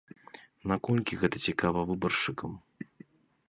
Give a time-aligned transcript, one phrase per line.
[0.71, 2.51] Наколькі гэта цікава выбаршчыкам?